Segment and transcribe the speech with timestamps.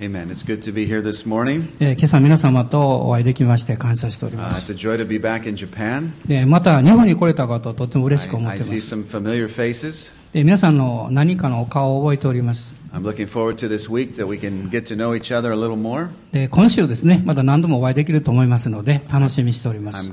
[0.00, 0.31] Amen.
[0.31, 1.67] It's good to be here this morning.
[1.79, 4.71] えー今朝皆様とお会いできまして感謝しておりま Uh, す。
[4.71, 6.11] it's a joy to be back in Japan.
[6.27, 8.95] でまた日本に来れたことをとても I, 嬉しく思っ I ていま see す。
[8.95, 10.11] some familiar faces.
[10.33, 12.73] で皆さんの何かのお顔を覚えております。
[12.93, 15.55] I'm looking forward to this week that we can get to know each other a
[15.55, 16.09] little more.
[16.31, 20.07] で今週ですね、まだ何度もお会いできると思いますので、楽しみしております。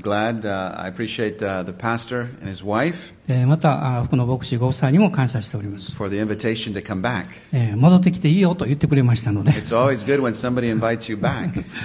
[3.29, 5.95] えまた、福の牧師ご夫妻にも感謝しております。
[7.77, 9.53] 戻ってきていいよと言ってくれましたので、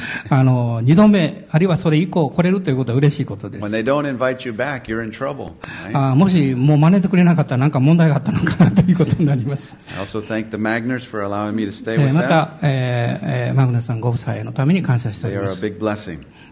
[0.83, 3.61] 二度目、あるいはそれ以降来れるということは嬉しいことです。
[5.93, 9.79] あもし、もう招いてくれなかった、なんか問題があったのかなということになります。
[12.13, 15.31] また、えー、マグナさんご夫妻さえのために感謝してお。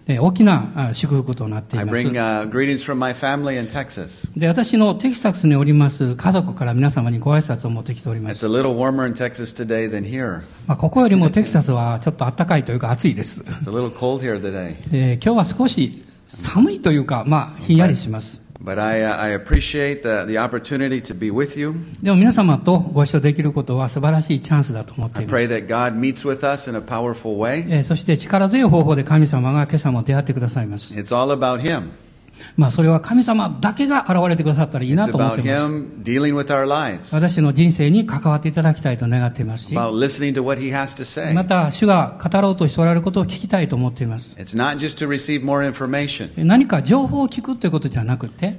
[0.04, 1.88] で大きな祝福となっています。
[4.36, 8.46] で、私のテキサスにおります家族から皆様にご挨拶を持ってきております。
[10.66, 13.44] まあここよりもテキサスはちょっと暖かいというか暑いです。
[14.90, 18.41] で今日は少し寒いというか、まあ、ひんやりします。
[18.64, 21.74] But I, uh, I appreciate the, the opportunity to be with you.
[22.00, 27.64] でも皆様とご一緒できることは素晴らしいチャンスだと思って I pray that God meets with us in a powerful way.
[27.68, 30.94] えーそして力強い方法で神様が今朝も出会ってくださいます。
[30.94, 31.88] It's all about Him.
[32.56, 35.62] まあ、それは神様だけが現れてくださったらいいなと思っています。
[37.14, 39.74] 私の人生に関わっていただきたいと願っていますし.
[41.34, 44.34] また主が語ろうとしておられることを聞きたいと思っています。
[46.36, 48.58] 何か情報を聞くということじゃなくて.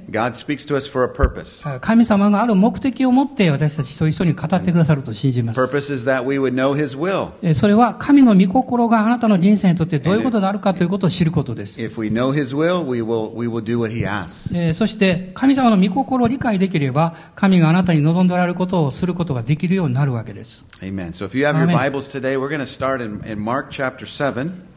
[1.81, 5.59] 神様がある目的を持って私たち一人一人に語ってくださると信じます。
[7.55, 11.81] それは神の御心があなたの人生にとってどういうことであるかということを知ることです。
[14.73, 20.65] そして神様の御心を理解できれば、神があなたに望んでおられることをすることができるようになるわけです。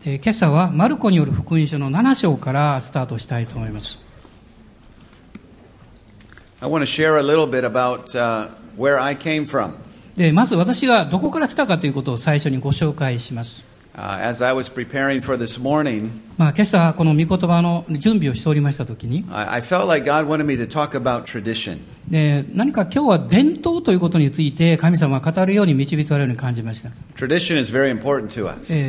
[0.05, 3.99] 今朝はマルコによる福音書の7章からスタートしたいと思います。
[10.17, 13.63] でまず私がどこから来たかということを最初にご紹介します。
[16.39, 19.25] まあ、今朝この御言葉の準備をしておりましたときに、
[22.09, 26.91] 何か今日は伝統ということについて神様は語るように導かれるように感じました。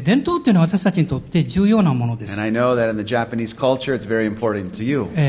[0.01, 2.37] 伝統というのは私たちにとって重要なものです。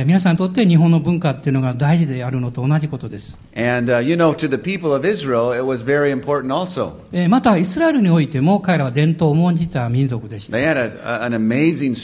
[0.05, 3.39] 皆さんにとって日本の文化というのが大事であるのと同じことです。
[7.29, 10.59] またイスラエルにおいても彼らは伝統を重んじた民族でした。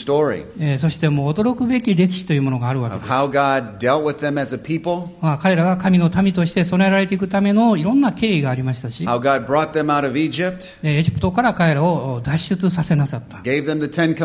[0.05, 3.09] Story えーそしてもう驚くべき歴史というものがあるわけです。
[3.09, 13.37] how God dealt with them as a people, まあ、彼らが神の民として備えられていくためのいろんな経緯がありましたし、how God brought them out of Egypt, えーエジプトから彼らを脱出させなさった。
[13.39, 14.15] gave them the Ten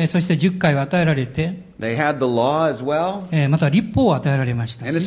[0.00, 3.48] え.そして10回を与えられて、They had the law as well.
[3.48, 5.00] また立法を与えられましたし。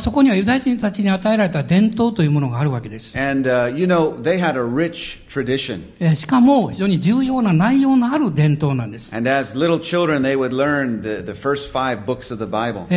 [0.00, 3.12] そこにはユダヤ人たちに与えられた伝統というものがあるわけです。
[6.14, 9.12] しかも非常に重要な内容のある伝統なんです。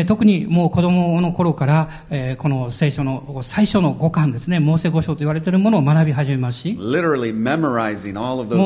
[0.08, 6.88] 特にもう子供の頃から、えー、この聖書の最初の五感ですね、盲セ五章と言われているものを学び始めますし、も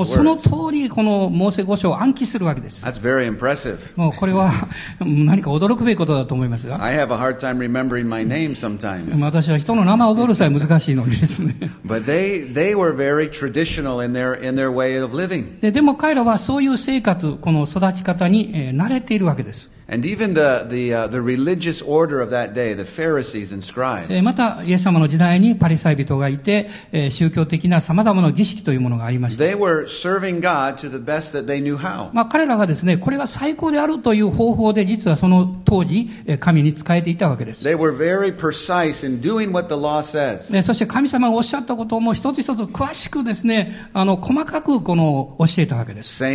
[0.02, 2.86] うその通りこの盲セ五章記するわけです。
[2.86, 3.78] That's very impressive.
[3.96, 4.52] もうこれは
[5.00, 9.24] 何か驚くべきことだと思いますが、I have a hard time remembering my name sometimes.
[9.24, 11.56] 私は人の名前を覚えるさえ難しいのにですね。
[11.86, 15.60] But they, they were very traditional in their, in their way of living.
[15.60, 19.72] ででも彼らはそういう生活、この育ち方に、えー慣れているわけです。
[19.86, 24.24] And even the, the, the religious order of that day, the Pharisees and scribes.
[24.24, 26.70] また、イエス様の時代にパリサイ人がいて、
[27.10, 29.56] 宗教的な様々な儀式というものがありまして。
[32.14, 37.64] まあ彼らがですね、これが最高であるという方法で、実はその当時、神に仕えていたわけです。
[37.64, 37.70] そ
[40.74, 46.24] して神様がおっしゃったことをも一つ一つ詳しくですね、あの、細かくこの、教えたわけです。
[46.24, 46.30] 例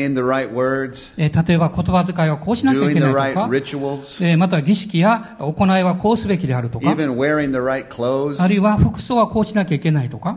[1.26, 3.37] えば言葉遣いはこうしなきゃいけない。
[4.36, 10.34] また儀式や行いはこうすべきであるとか、あるいは服装はこうしなきゃいけないとか、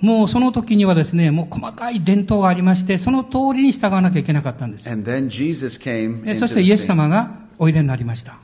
[0.00, 4.88] もうその時にはですね、もう細かい伝統がありまして、その通りに従わなきゃいけなかったんです。
[6.36, 8.43] そしてイエス様がおいでになりました。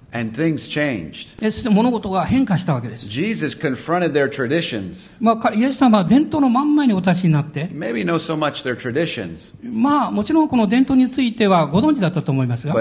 [1.41, 3.09] そして物事が変化したわけです。
[5.21, 7.69] まあ、イエス様は伝統のまんまにお達しになって。
[9.63, 12.75] まあ、もちろんこの伝統についてはご存知だったと思いますが。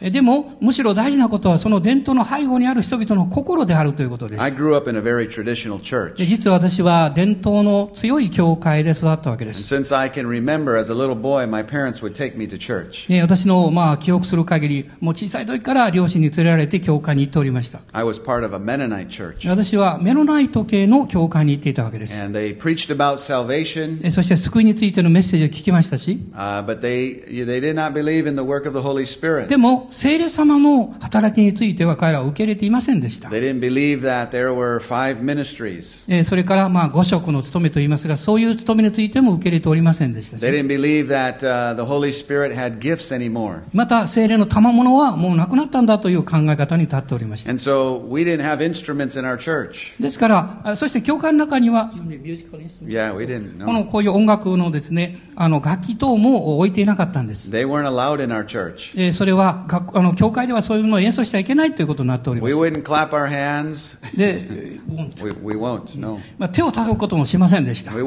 [0.00, 4.42] でも、むしろ大事なことは、その伝統の背後にある人々の心であるということです。
[6.16, 9.60] 実は私は伝統の強い教会で育ったわけです。
[13.22, 17.80] 私の、まあ、記憶する限り、もう小さい時から、両親に連れられて教会に行っておりました。
[17.92, 22.14] 私はメロナイト系の教会に行っていたわけです。
[24.10, 26.20] そして救いについてのメッセージを聞きましたし。
[29.48, 33.30] でも聖霊様の働きについては彼らは受け入れていませんでした。
[33.30, 33.36] そ
[36.36, 40.44] れからまあ五職の務めといいますがそういう務めについても受け入れておりませんでしたし。
[40.44, 40.50] They
[43.72, 45.69] また聖霊の賜物はもうなくなった
[47.44, 47.52] だ。
[50.00, 51.98] ですから、そして教会の中には、こ
[53.72, 57.50] のこういう音楽の,楽器等も置いていなかったんです。
[59.12, 59.66] それは、
[60.16, 62.52] 教会ではそういうものを演奏しちゃいけないということになっております。
[66.52, 67.92] 手を叩くこともしませんでした。
[67.92, 68.06] 手を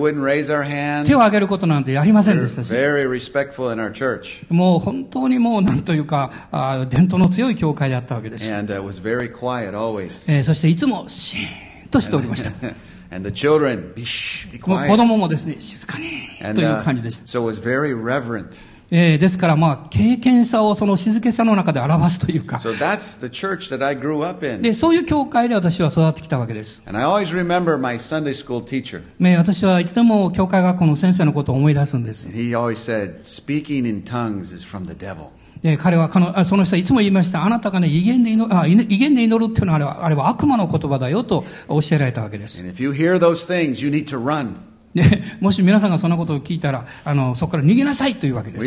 [1.19, 2.63] 挙げることなんてやりませんでした、
[4.49, 6.31] もう本当にもう、なんというか、
[6.89, 8.53] 伝統の強い教会であったわけです。
[8.53, 10.31] And uh, was very quiet always.
[10.31, 12.51] えーそしていつもシーンとしておりました。
[13.11, 14.97] and the children, be, shh, be もう子 quiet.
[14.97, 16.05] 供もですね、静かに
[16.41, 17.25] And という uh, 感じでした。
[17.25, 18.47] so it was very reverent.
[18.95, 24.61] えーですからまあ、経験さをその静けさの中で表すというか、So that's the church that I grew up in.
[24.61, 26.81] で、そういう教会で私は育ってきたわけです。
[26.85, 29.01] And I always remember my Sunday school teacher.
[29.19, 32.27] ね、私はいつでも教会学校の先生のことを思い出すんです。
[32.27, 35.29] And he always said, speaking in tongues is from the devil.
[35.63, 37.43] で彼は彼のあその人はいつも言いました。
[37.43, 42.61] あなたがね、威厳で祈あい威厳で祈るっていうのはあれはあれは悪魔の言葉だよと教えられたわけです。
[42.61, 43.81] Things,
[45.39, 48.65] もし皆さんがそんなことを聞いたら、あの、そこから逃げなさいというわけです。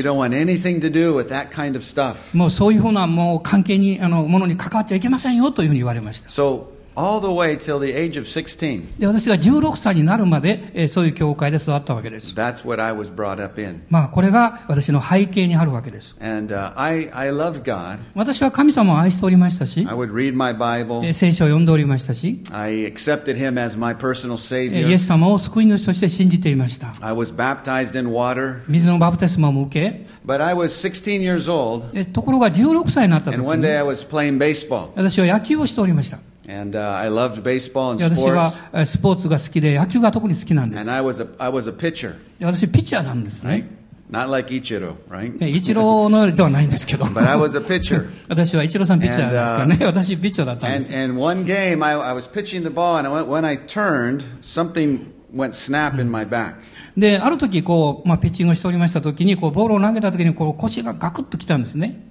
[1.50, 2.37] kind of.
[2.37, 6.28] もうそういうふうなもう関係に、あの、ものに関わっちゃいけませんよというふうに言われました。
[6.28, 12.33] So all the way till the age of 16, で、私が16歳になるまで、えーそういう教会で育ったわけです。
[12.35, 13.83] that's what I was brought up in.
[13.89, 16.18] まあ、これが私の背景にあるわけです。
[16.19, 18.00] And uh, I, I loved God.
[18.13, 21.00] 私は神様を愛しておりましたし I、would read my え Bible.
[21.01, 24.91] ー聖書を読んでおりましたし、 I accepted Him as my personal えーイ Savior.
[24.91, 26.88] エス様を救い主として信じていました。
[27.00, 28.59] I was baptized in water.
[28.68, 31.85] 水のバプテスマも受け、 But I was 16 years old.
[31.97, 34.89] えところが16歳になった時 And one に day I was playing baseball.
[34.95, 36.19] 私は野球をしておりました。
[36.48, 40.93] And uh, I loved baseball and で私はスポーツが好きで野球が特に好きなんです And。
[40.93, 43.64] I was a, I was a pitcher, で私ピッチャーなんです right?
[43.64, 43.87] ね。
[44.08, 45.37] Not like Ichiro, right?
[45.44, 47.06] えイチローのよりではないんですけど。
[47.06, 48.08] But I was a pitcher.
[48.28, 49.84] 私はイチローさんピッチャーですからね。
[49.84, 50.94] 私ピッチャーだったんで And, す。
[50.96, 55.00] and one game, I, I was pitching the ball, and I went, when I turned, something
[55.34, 56.54] went snap in my back.
[56.96, 62.06] で、ある時こう、まあ、ピッチングをしておりました時に、こう、ボールを投げた時に、こう、腰がガクッときたんですね。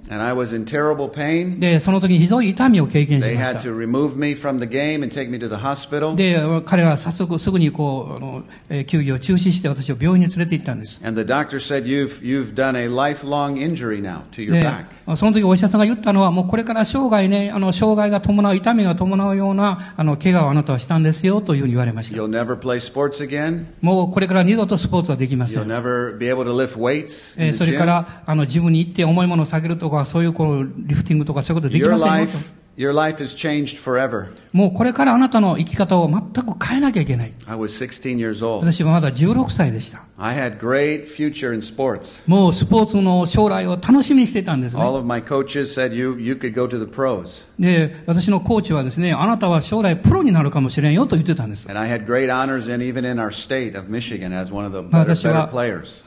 [1.60, 3.54] で、その時にひどい痛みを経験しました。
[6.16, 11.00] で、彼は早速すぐにこうあ、えー、球を中止して私を病院に連れて行ったんです。
[15.16, 22.18] その時お医者さんが言ったのは、もうこれから生涯ね、あの障害が伴う、痛みが伴うようなあの怪我をあなたはしたんですよというふうに言われました。
[23.82, 25.64] もうこれから二度とスポーツはできません。
[27.54, 32.61] それからあの、自分に行って重いもの下げるとか、そういうこう、リフティングとかそういうことでき Your ませんよ life, と。
[32.77, 34.29] your life has changed forever.
[34.56, 37.34] もうこれからあなたの生き方を全く変えなきゃいけない。
[38.60, 40.06] 私はまだ16歳でした。
[42.26, 44.78] もうスポーツの将来を楽しみにしていたんです。
[47.60, 51.68] で、私のコーチはですね、あなたは将来プロになるかもしれんよと言ってたんです。
[51.70, 51.74] あ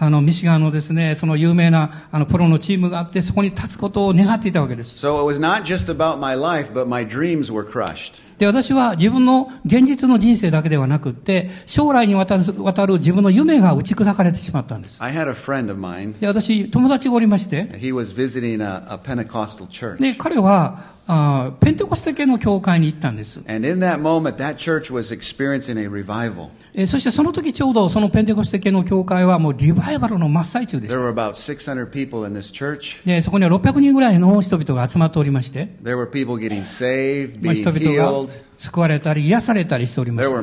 [0.09, 4.97] のミシガンのですね、その有名なあのプロのチームがあって、そこに立つことを願っていたわけです。
[4.97, 8.27] So it was not just about my life, but my dreams were crushed.
[8.39, 15.03] で、私は自分の現実の人生だけではなくって、将来にわたるわたる自分の夢が打ち砕かれてしまったんです。
[15.03, 16.19] I had a friend of mine.
[16.19, 20.01] で、私、友達がおりまして、He was visiting a, a Pentecostal church.
[20.01, 23.41] で、彼は、あーペンテコステ系の教会に行ったんです。
[23.49, 26.51] And in that moment, that church was experiencing a revival.
[26.75, 31.05] えーそしてその時ちょうどそのペンテコステ系の教会はもうリバイバルの真っ最中でし There た。
[31.05, 33.05] were about 600 people in this church.
[33.07, 38.31] で、そこには600人ぐらいの人々が集まっておりまして、There were people getting saved, まあ being 人々が healed.
[38.59, 40.35] 救われたり癒されたりしておりました。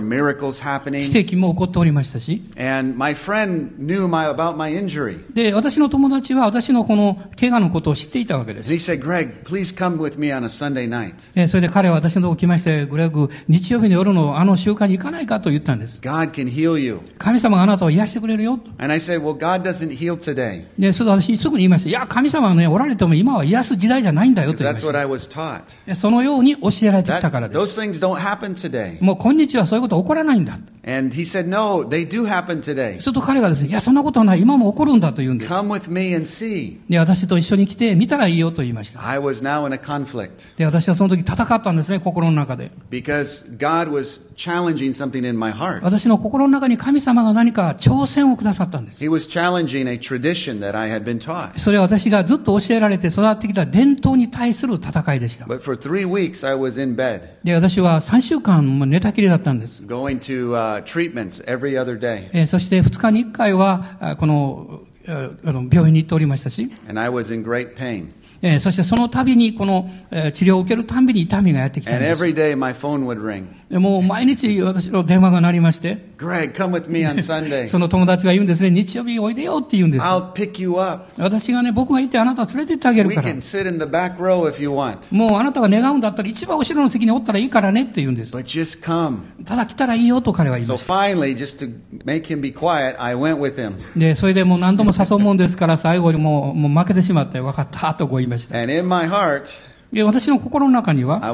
[1.11, 2.41] 奇跡も起こっておりましたし。
[5.33, 8.69] で、私の友達は私のこの怪我のことを知っていたわけです。
[11.33, 15.99] でそれで彼は私のところに来まして、グレーグ、日曜日の夜のあの集会に行かないかと言ったんです。
[17.17, 18.59] 神様があなたを癒してくれるよ。
[18.95, 19.19] Said,
[20.79, 21.89] で、それ私すぐに言いました。
[21.89, 24.63] いや、神様は、ね、おられても今は癒す時代じゃないんだよと。
[25.95, 27.75] そのように教えられてきたからです。
[28.05, 29.03] Don't happen today.
[29.03, 30.57] もう今日はそういうこと起こらないんだ。
[30.87, 33.01] And he said, No, they do happen today.
[33.01, 34.41] すると彼がですね、いや、そんなことはない。
[34.41, 35.51] 今も起こるんだと言うんです。
[35.51, 36.77] Come with me and see.
[36.87, 39.07] で、私と一緒に来て見たらいいよと言いました。
[39.07, 42.71] I was now in a conflict で、私はその時戦ったんですね、心の中で。
[42.91, 45.81] because God was challenging something in my heart.
[45.81, 49.03] 私の心の中に神様が何か挑戦をくださったんです。
[49.03, 51.57] He was challenging a tradition that I had been taught.
[51.57, 55.45] それは私がずっと教えられて育ってきた伝統に対する戦いでした。
[55.45, 59.83] But for three weeks, I was in bed で、私は3週間も寝たきりだったんです。
[59.85, 62.29] going to uh, treatments every other day.
[62.33, 68.09] えーそして2日に1回は、あこの、ああの病院に行っておりましたし、And I was in great pain.
[68.41, 72.23] えーそしてその度に、この、えー治療を受けるたんびに痛みがやってきたんです。
[72.23, 72.55] day,
[73.79, 77.67] もう毎日私の電話が鳴りまして、Greg, come with me on Sunday.
[77.69, 80.05] その友達が言うんですね、日曜日おいでよって言うんです。
[80.05, 81.05] I'll pick you up.
[81.17, 83.37] 私がね、僕がいてあなたを連れて行ってあげるから can。
[83.37, 84.97] sit in the back row if you want.
[85.11, 88.35] もうあなたが願うんだったら一番後ろの席におったらいいからねって言うんです。
[88.35, 89.19] But just come.
[89.45, 90.93] ただ来たらいいよと彼は言いました。
[90.93, 91.73] finally, just to
[92.05, 93.73] make him be quiet, I went with him.
[93.99, 98.34] で、それでもう何度も誘うもんですから最後にもうもう負けてしまって分かったとこう言いました。
[98.51, 101.25] And in my heart, で、私の心の中には、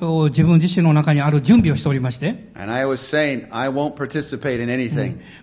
[0.00, 2.50] もう自分自身の中にある準備をしておりまして、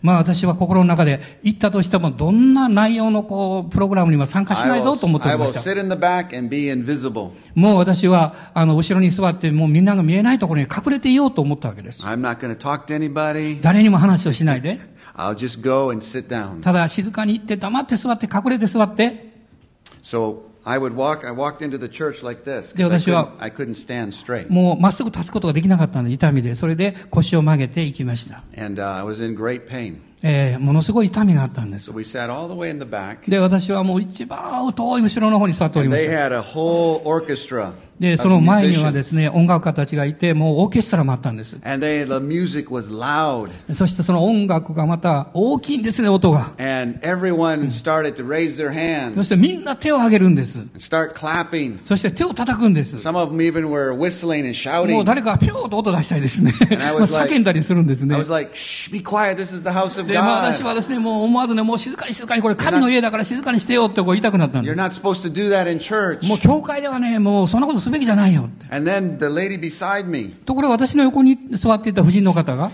[0.02, 5.60] まあ、私は心の中で、行ったとしても、どんな内容のこうプログラムにも参加しないぞと思っておりました。
[7.56, 12.06] もう私はあの後ろに座って、もうみんなが見えないところに隠れていようと思ったわけです。
[13.62, 14.80] 誰にも話をしないで、
[16.62, 19.31] ただ静かに行って、黙って座って、隠れて座って。
[20.03, 22.75] So I would walk, I walked into the church like this.
[22.77, 24.51] で、 'cause I 私は- couldn't, I couldn't stand straight.
[24.53, 28.43] もうまっすぐ立つことができなかったので痛みで、それで腰を曲げて行きました。
[28.57, 29.99] And uh, I was in great pain.
[30.24, 31.86] えー、ものすごい痛みがあったんです。
[33.30, 36.12] で、私はもう一番遠い後ろの方に座っておりました。
[38.00, 41.58] で、その前にはですね、音楽家たちがいて、もうオーケストラもあったんです。
[43.76, 46.52] そしてその音楽がまた大きいんですね、音が。
[49.16, 50.64] そしてみんな手を挙げるんです。
[51.86, 52.98] そして手を叩くんです。
[54.96, 56.54] もう誰かがピューッと音出したりですね。
[57.30, 58.16] 叫んだりするんですね。
[60.12, 64.78] で、まあ、私はですね、もう思わずね、もう静かに静かに、これ神の家だから静かにしてよってこう言いたくなったんです。
[66.28, 68.68] もう教会ではね、もうそんなことすべきじゃないよって。
[70.46, 72.68] ところが私の横に座っていた夫人の方が、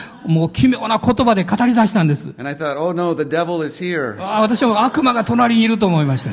[0.26, 2.32] もう奇妙な言葉で語り出したんです。
[4.20, 6.30] あ私は悪魔が隣にいると思いました。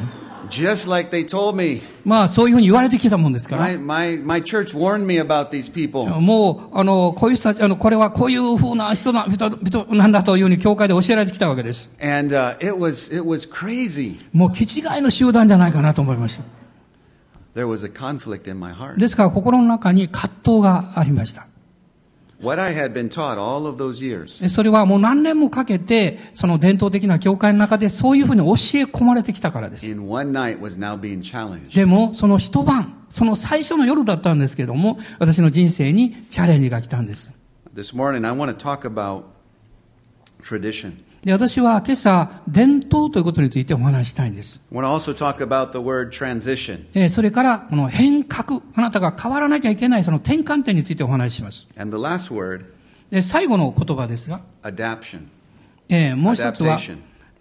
[0.51, 1.81] Just like they told me.
[2.03, 3.61] まあそういうふうに言われてきたもんですから。
[3.61, 6.05] My, my, my church warned me about these people.
[6.19, 11.89] もう、あの、こういう人たち、あの、これはこういう風な人な、人人なんだというふうに教会で教えられてきたわけです。
[12.01, 14.17] And uh, it, was, it was crazy.
[14.33, 16.43] もう、気違いの集団じゃないかなと思いました。
[17.55, 18.97] There was a conflict in my heart.
[18.97, 21.47] ですから、心の中に葛藤がありました。
[24.49, 29.87] それはもう何年もかけて、その伝統的な教会の中でそういうふうに教え込まれてきたからです。
[29.87, 29.95] で
[31.85, 37.31] も、その一晩、その最初の夜だったんですけども、私の人生にチャレンジが来たんです。
[37.75, 39.23] This morning, I want to talk about
[40.41, 40.93] tradition.
[41.23, 44.59] で、私は今朝、伝統ということについてお話ししたいんです。
[44.71, 51.67] えーそれから、この変革、あなたが変わらなきゃいけないその転換点についてお話しします。
[53.11, 54.41] で、最後の言葉ですが.
[55.89, 56.79] えーもう一つは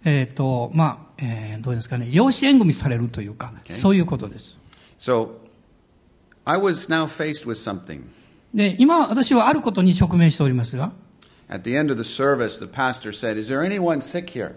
[0.05, 4.59] えっ、と、まあ、えーどうですかね、養子縁組されるというか.そういうことです。
[4.99, 5.29] So,
[6.45, 8.03] I was now faced with something.
[8.53, 10.91] で、今、私はあることに直面しておりますが、
[11.50, 14.54] At the end of the service, the pastor said, Is there anyone sick here?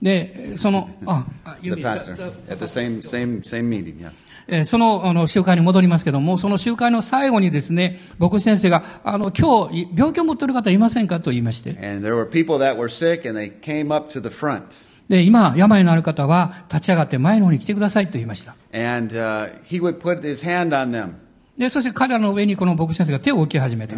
[0.00, 2.12] で、その、あ、あ The pastor.
[2.50, 4.12] At the same, same, same meeting, yes.
[4.46, 14.62] えーその、あの、集会に戻りますけども、その集会の最後にですね、牧師先生が、あの、今日、病気を持っている方いませんかと言いまして、 And there were people that were sick and they came up to the front.
[15.08, 18.56] で、今、病のある方は、立ち上がって前の方に来てくださいと言いました。
[18.72, 21.14] And uh, he would put his hand on them.
[21.59, 23.93] で、そして彼らの上にこの牧師たちが手を置き始めて。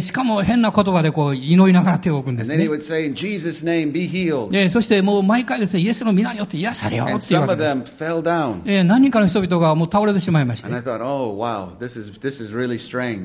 [0.00, 2.56] しかも変な言葉でこう祈りながら手を置くんですね。
[4.70, 8.84] そしてもう毎回ですね、イエスの皆によって癒されよってうわ。
[8.84, 10.68] 何人かの人々がもう倒れてしまいました。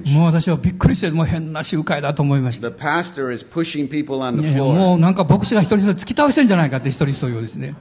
[0.10, 2.70] もう私はびっくりして、もう変な集会だと思いました。
[4.74, 7.76] もうなんか牧師が一人一人突き倒してるんじゃないかって一人一人をですね。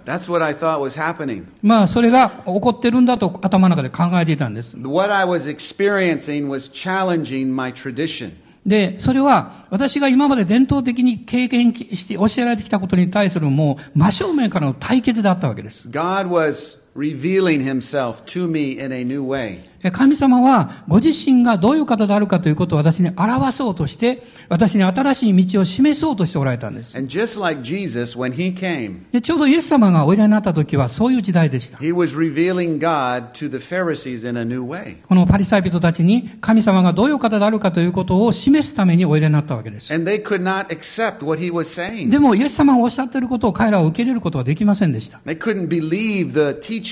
[1.61, 4.44] まあそれが起こってるんだと頭の中で考えていた。
[4.49, 4.77] んです。
[4.77, 8.33] What I was experiencing was challenging my tradition.
[8.67, 15.89] で、それは私が今まで伝統的に経験して教えられてきたことに対するもう真正面からの対決だったわけです。
[15.89, 19.65] God was revealing himself to me in a new way.
[19.83, 26.97] え神様はご自身がどういう方であるかということを私に表そうとして、私に新しい道を示そうとしておられたんです。
[26.97, 31.79] And just like Jesus, when he came, でちょうどイエス様がおいでになった時はそういう時代でした。
[31.79, 34.97] he was revealing God to the Pharisees in a new way.
[35.07, 39.93] このパリサイ人たちに神様がどういう方であるかということを示すためにおいでになったわけです。
[39.93, 42.09] And they could not accept what he was saying.
[42.09, 45.19] でもイエス様がおっしゃっていることを彼らは受け入れることはできませんでした。
[45.27, 46.84] They couldn't believe the was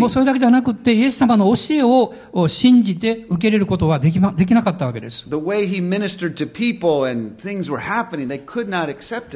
[0.00, 5.28] もうそれだけではなくて、イエス様の教えを信じて受け入れることはでき,、ま、できなかったわけです。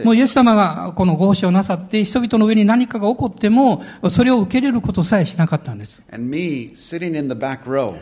[0.05, 6.03] もうイエス様がこの合衆をなさって、人々の上に何かが起こっても、それを受け入れることさえしなかったんです。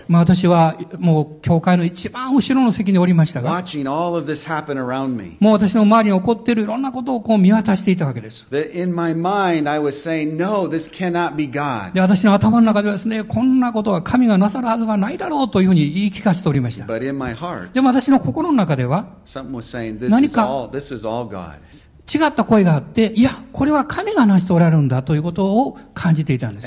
[0.08, 3.50] ま私はもう教会の一番後ろの席におりましたが、
[5.40, 8.46] もう私の周りに起こっているいろんなことをこう見渡していたわけです。
[11.52, 11.92] God.
[11.92, 16.86] で、私の頭の中ではですね、こんなことは神がなさるはずがないだろうというふうに言い聞かせておりました。
[16.86, 21.52] But in my heart, でも私の心の中では、something was saying, this 何 is か- all, this is all God.
[22.12, 26.66] 違った声があって、いや、これは神がなしておられるんだということを感じていたんです。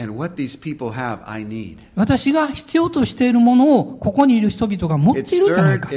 [1.96, 5.90] 私が必要としているものをここにいる人々が持っているんじゃないか。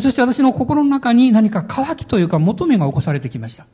[0.00, 3.66] そして私の心の中に何か渇きというか求めが起こされてきました。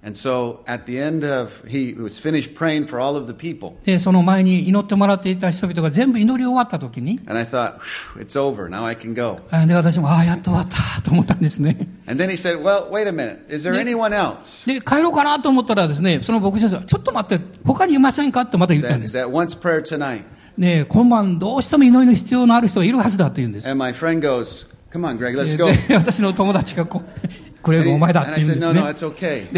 [3.85, 7.21] で、その前に祈ってもらっていた人々が全部祈り終わったときに、
[9.67, 11.89] で、私も、ああ、やっと終わったと思ったんですね。
[14.67, 18.47] で、帰ろうかなと思ったらですね、その牧師先生は、ちょっと待って、ほかにいませんか？
[18.47, 19.17] とまた言ったんです。
[20.57, 23.69] ね、今晩どうしても祈りの必要のある人いるはずだと言うんです。
[25.95, 27.05] 私の友達がこう。
[27.63, 28.67] グレグお前だって言うんで。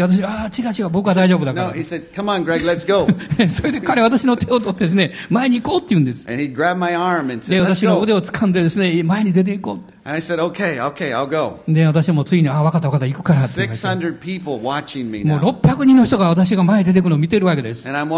[0.03, 1.73] 私ああ違う違う僕は大丈夫だから。
[3.49, 6.25] それで彼私の手を取ってですね前に行こうって言うんです。
[6.25, 9.93] で私の腕を掴んでですね前に出て行こう。
[11.67, 17.83] で私もついにああ分かった分かった行くからって,もう600人の人が私が前に出てくるのを見てるわけです。
[17.85, 18.15] で私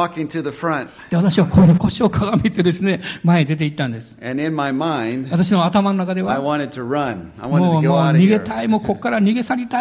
[1.40, 4.18] はこの腰を鏡でですね前に出て行ったんです。
[5.32, 6.36] 私の頭の中では,
[7.50, 9.81] もう逃げたいもうここから逃げ去りた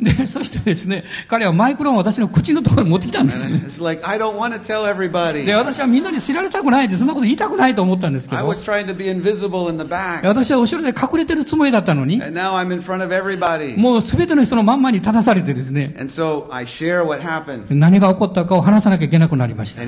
[0.00, 3.58] で、そしてですね、彼はマイクロンを私の口のところに持ってきたんです、ね。
[5.44, 8.46] で、私はみんなに知られたくないっ、そんなこと言いたくないと思ったんですけど、
[10.28, 12.18] 私は後ろで隠れてるつもりだったのに、
[13.76, 15.92] もうすべての人のまんまに立たされてですね、
[17.70, 19.82] 何が起こったかを話さなきゃいけなくなりました。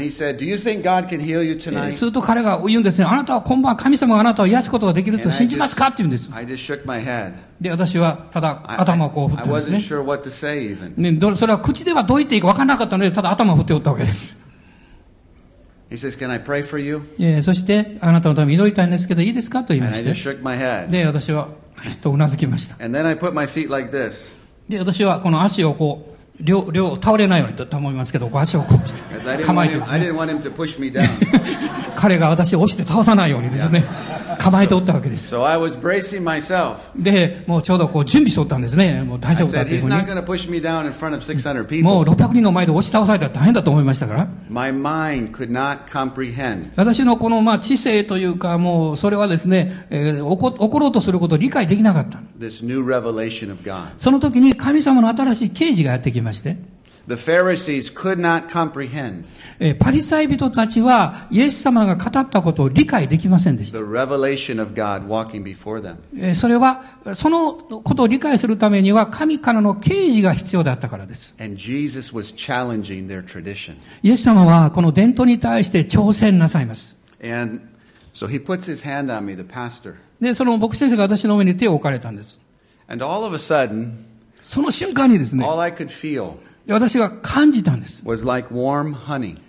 [1.92, 5.86] すると彼が言うんですね、あなたは今晩神様があなたを癒すことができると信じますか？
[5.86, 6.30] って言うんです。
[7.60, 9.76] で、私はただ I, 頭をこう振っ I, た I んですね。
[9.78, 10.94] sure to say even.
[10.96, 14.40] ね、どそれは口ではどう言っていいか分からなかったので、ただ頭を振っておったわけです。
[15.90, 20.88] Says, I そして、あなたのために祈りたいんですけど、いいですかと言いま I して。
[20.88, 22.76] で、私は、はい、とうなずきました。
[22.78, 24.12] I like.
[24.68, 31.10] で、私はこの足をこう、両、両、倒れないようにと思いますけど、こう足をこうし I て、構えてす I ね。
[31.96, 33.84] 彼が私を押して倒さないようにですね、
[34.40, 35.35] 構えておったわけです。
[35.35, 36.76] so I was bracing myself.
[36.96, 39.03] で、もうちょうどこう準備しておったんですね。
[39.03, 40.07] もう大丈夫だ said, というふうに not。
[40.07, 42.26] going to push me down in front of 600もう people.
[42.26, 44.29] 600人の前で押し倒されたら大変だと思いましたから。
[44.48, 52.20] My mind could not comprehend 私のこのまあ知性というか、もうそれはですね、えー起こ起ころうとすることを理解できなかった。
[52.38, 53.90] this new revelation of God.
[53.98, 56.57] その時に神様の新しい啓示がやってきまして、
[57.10, 59.24] The Pharisees could not comprehend.
[59.80, 63.78] パリサイ人たちは、イエス様が語ったことを理解できませんでした。
[63.78, 63.84] そ
[66.48, 71.34] れは、そのことを理解するためには、神からの啓示が必要だったからです。
[71.38, 71.56] イエ
[74.16, 76.96] ス様は、この伝統に対して挑戦なさいます。
[77.20, 77.58] で、
[80.34, 82.38] その牧師先生が私の上に手を置かれたんです。
[84.42, 85.44] その瞬間にですね、
[86.72, 88.02] 私が感じたんです。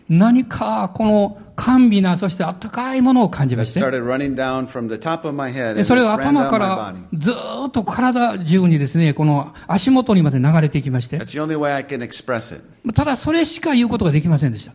[0.10, 3.80] 何かこの甘美なそして温かいものを感じまして。
[5.84, 11.18] それを頭からずっと体中にですねこの足元にまで流れていきまして。
[12.96, 14.74] ただそれしか言うことができませんでした、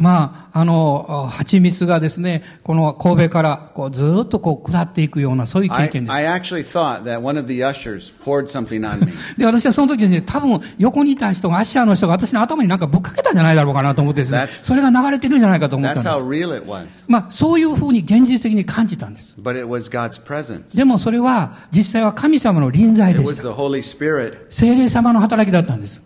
[0.00, 6.10] まああの蜂蜜がですねこの神戸からこうずっとこう下っていくようなそういう経験で
[9.44, 14.13] 私はその時多分横にいた人がアの人が私の頭に何かぶっかけたんじゃないだろうかなと思って。
[14.14, 16.06] ですねそれが流れてるんじゃないかと思ったんです。
[17.08, 19.36] まあ、そういうふうに現実的に感じたんです。
[20.74, 23.42] でもそれは、実際は神様の臨在でした。
[24.50, 26.02] 精霊様の働きだったんです。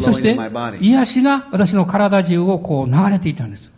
[0.00, 0.34] そして.
[0.80, 3.72] 癒しが私の体中をこう流れていたんです。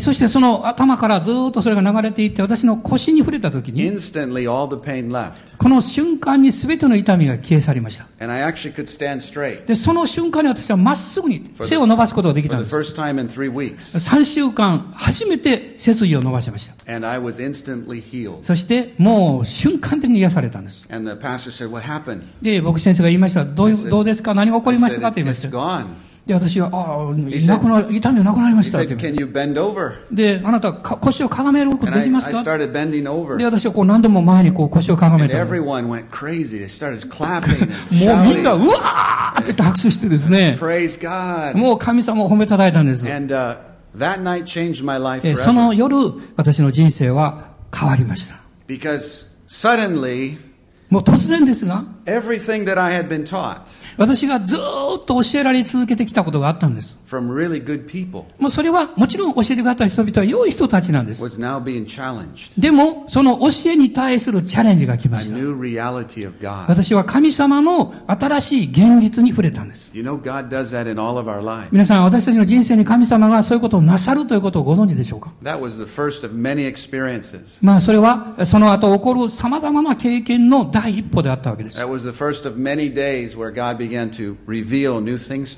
[0.00, 3.88] そしてその頭からずっとそれが流れていって私の腰に触れたときに
[5.58, 8.06] この瞬間にすべての痛みが消え去りました。
[9.66, 12.74] でその瞬間に私はまっすぐに背を伸ばすことができたんです。
[13.96, 16.74] 3週間初めて背筋を伸ばしました。
[18.42, 20.88] そしてもう瞬間的に癒されたんです。
[22.42, 23.44] で牧先生が言いました。
[23.44, 24.34] どう,どうですか？
[24.34, 25.10] 何が起こりましたか？
[25.10, 25.48] と言いました。
[26.28, 27.12] で、私は、ああ、
[27.90, 29.08] 痛みがなくなりましたって言って。
[29.24, 32.68] Said, で、あなた、腰をかがめることができますか？I, I
[33.38, 35.32] で、私はこう何度も前にこう腰をかがめて。
[35.40, 35.46] もう
[38.26, 40.58] みんな、うわーって拍手してですね。
[41.54, 43.10] もう神様を褒めたたいたんです。
[43.10, 43.56] And, uh,
[45.22, 45.96] でその夜、
[46.36, 48.34] 私の人生は変わりました。
[49.48, 50.36] Suddenly,
[50.90, 53.60] もう突然ですが、everything that I had been taught,
[53.98, 56.98] 私がずーっと教えられ続けてきたことがあったんです。
[57.10, 57.60] really
[58.38, 61.20] もうそれはもちろん教えてくれた人々は良い人たちなんです。
[62.58, 65.36] でも、その教えに対するチャレンジが来ました。
[66.68, 69.90] 私は神様の新しい現実に触れたんです。
[69.92, 70.18] You know.
[71.70, 75.32] 皆さん、私たちの人生に神様がそういうことをなさるということをご存知でしょうか？
[77.62, 81.80] まあ、それは、その後起こる様々な経験の第一歩であったわけです。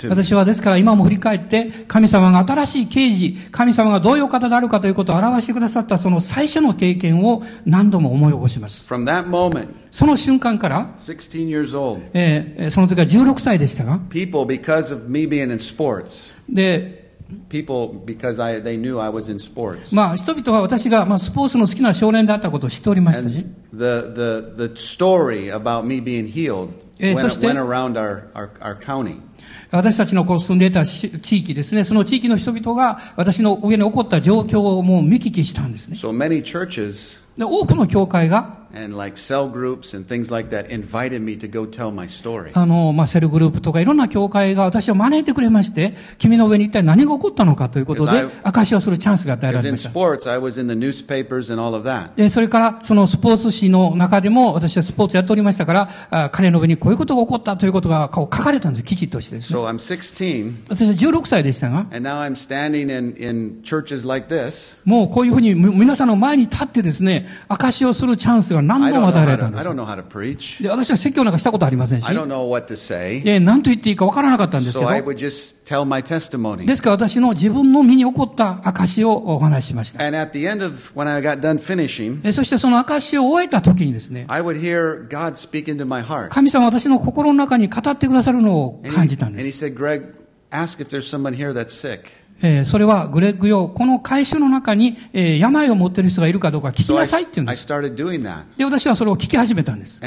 [0.09, 8.87] 私はですから今も振り返って神様が新しい刑事、神様がどういう方であるかということを表してくださったその最初の経験を何度も思い起こします。
[9.91, 10.95] その瞬間から、
[12.15, 14.47] 16、その時は16歳でしたが、people,
[20.17, 23.47] 人々は私が、まあ、スポーツの好きな少年であったことを知っておりましたし。
[27.01, 27.47] えー、そして-.
[29.73, 35.97] 私たちのこう住んでいたし地域ですね、その地域の人々が私の上に起こった状況をもう見聞きしたんですね。
[35.97, 41.93] So many churches で多くの教会が、and like cell groups and things like that invited me to go tell
[41.93, 42.51] my story.
[42.55, 49.91] あの、まあ、セルグループとかいろんな教会が私を招いてくれまして、君の上に一体何が起こったのかということで証しをするチャンスが与えられました。
[49.91, 52.15] sports, I was in the newspapers and all of that.
[52.17, 59.61] でそれから、そのスポーツ紙の中でも、私はスポーツやっておりましたから、あ彼の上にこういうことが起こったということが書かれたんです、記事としてですね。
[59.61, 64.75] So I'm 16, 私は16歳でしたが、and now I'm standing in, in churches like this.
[64.85, 69.19] もうこういうふうにみ皆さんの前に立ってですね、証しをするチャンスが何度も与
[69.53, 70.69] で。
[70.69, 72.07] 私は説教なんかしたことありませんし、
[73.41, 74.85] 何と言っていいか分からなかったんですけ、
[76.67, 80.03] ですから私の自分の身に起こった証をお話ししました。
[82.25, 84.27] Of, そしてその証を終えた時にですね、
[86.31, 89.47] 神様は私の心の中に語ってくださるのを感じたんです。
[92.43, 97.67] え、それはグレッグ・ヨー、この会社の中に、え、病を持っている人がいるかどうか聞きなさいって言うんです。
[98.57, 100.01] で、私はそれを聞き始めたんです。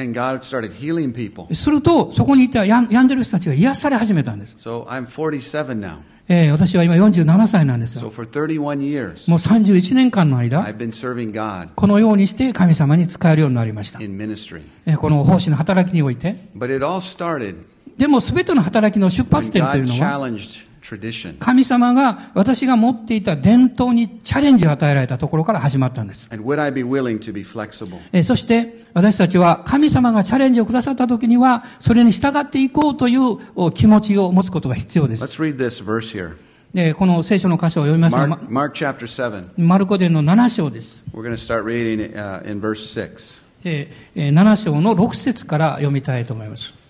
[1.53, 4.55] すると、そこにいた病んでる人たちが癒され始めたんです。
[6.29, 8.01] え、私は今47歳なんですよ。
[9.29, 10.61] もう31年間の間、
[11.75, 13.99] このようにして神様に使えるようになりました。
[14.97, 16.49] この奉仕の働きにおいて。
[17.97, 20.29] でもすべての働きの出発点というのは、
[21.39, 26.27] 神様が私が持っていた伝統にチャレンジを与えられたところから始まったんです。
[26.31, 27.99] And would I be willing to be flexible?
[28.11, 35.23] えーそして、私たちは神様がチャレンジをくださった時には、それに従っていこうというお気持ちを持つことが必要です。
[35.23, 36.35] Let's read this verse here.
[36.73, 39.45] でこの聖書の箇所を読みますが、Mark, Mark chapter 7.
[39.57, 41.05] マルコ伝の7章です。
[41.13, 43.43] We're going to start reading uh, in verse 6.
[43.63, 46.82] えーえー7章の6節から読みたいと思います。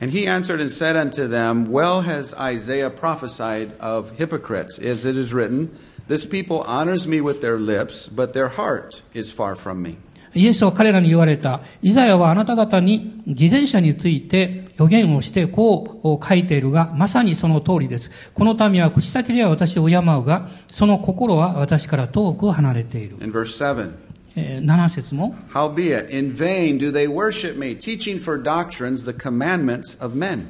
[0.00, 5.16] And he answered and said unto them, Well has Isaiah prophesied of hypocrites, as it
[5.16, 5.76] is written,
[6.08, 9.98] This people honors me with their lips, but their heart is far from me.
[10.32, 11.60] イエスは彼らに言われた。
[11.82, 18.10] イザヤはあなた方に偽善者について予言をしてこう書いているが、まさにその通りです。
[18.34, 23.16] この民は口先では私を敬うが、その心は私から遠く離れている。
[23.20, 24.03] In verse 7.
[24.35, 30.47] えー7節も、Howbeit, in vain do they worship me, teaching for doctrines the commandments of men.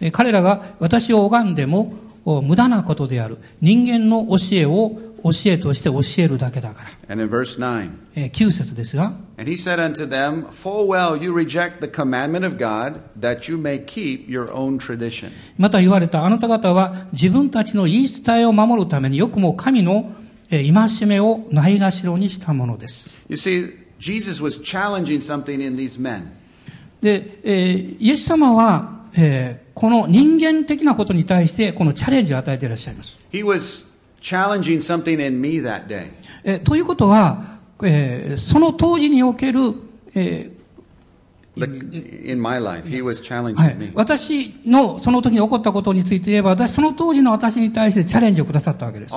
[0.00, 3.38] えー彼らが私を拝んでもお無駄なことである。
[3.60, 7.12] 人間の教えを教えとして教えるだけだから。
[7.12, 7.90] And in verse 9.
[8.14, 13.58] えー9節ですが、And he said unto them, Full well you reject the commandment of God, that you
[13.58, 15.30] may keep your own tradition.
[15.58, 23.16] また言われた、あなた方は自分たちの言い伝えを守るためによくも神のえー戒めをないがしろにしたものです。
[23.28, 26.26] You see, Jesus was challenging something in these men.
[27.00, 33.18] で、えーイエス様は、えーこの人間的なことに対してこのチャレンジを与えていらっしゃいます。
[33.30, 33.84] He was
[34.22, 36.10] challenging something in me that day.
[36.44, 39.74] えーということは、えーその当時における、
[40.14, 40.55] え The-
[43.94, 49.14] 私のその時に起こったことについて言えば、私その当時の私に対してチャレンジをくださったわけです。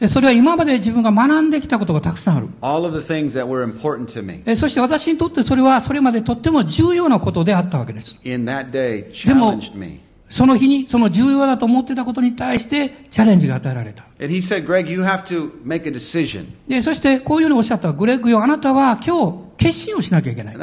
[0.00, 2.48] えそれは今まで自分が学んできたことがたくさんある。
[4.56, 8.20] そして私にとってそれはそれまでとっても重要なことであったわけです。
[10.32, 14.04] その日にその重要だと思ってたことに対してチャレンジが与えられた。
[15.98, 16.46] Said.
[16.66, 17.92] で、そしてこういうふうにおっしゃった。
[17.92, 20.56] グレッグよ、あなたは今日決心をしなきゃいけない.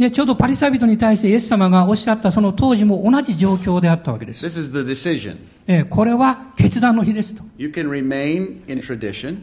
[0.00, 4.46] で、ちょうどパリサイ人に対してイエス様がおっしゃったその当時も同じ状況であったわけです。
[5.66, 7.44] えーこれは決断の日ですと。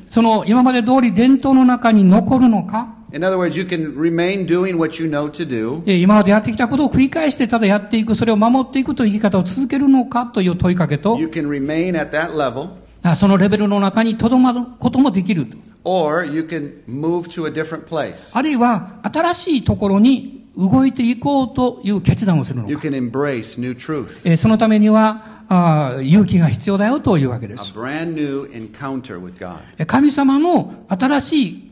[0.08, 12.00] その今まで通り伝統の中に残るのか、In other words, you can remain doing what you know to do, えー今までやってきたことを繰り返してただやっていく、それを守っていくという生き方を続けるのかという問いかけと、you can remain
[12.00, 12.70] at that level,
[13.02, 15.58] あそのレベルの中にとどまることもできると。
[15.86, 18.30] or you can move to a different place.
[18.38, 22.84] あるいは新しいところに動いていこうという決断をするの You か。
[22.90, 27.74] can embrace new truth, えーそのためにはあー勇気が必要だよというわけで a す。
[27.74, 29.58] brand new encounter with God.
[29.80, 31.69] えー神様の新し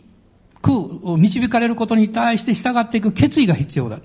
[0.62, 4.00] く導かれることに対して従っていく決意が必要だ。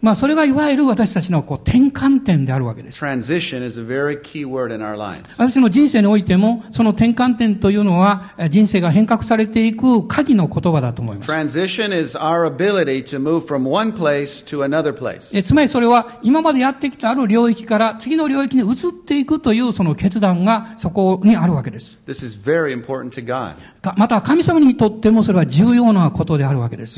[0.00, 3.04] まあそれがいわゆる私たちのこう転換点であるわけです。
[3.04, 5.34] Transition is a very key word in our lives.
[5.38, 11.30] 私の人生においてもその転換点というのはえー人生が変革されていく鍵の言葉だと思います。
[11.30, 15.36] Transition is our ability to move from one place to another place.
[15.36, 21.98] えつまりそれは今までやってきたある領域から次の領域に移っていくというその決断がそこにあるわけです。
[22.06, 23.54] This is very important to God.
[23.80, 26.94] かまた神様にとってもそれは重要なことであるわけです。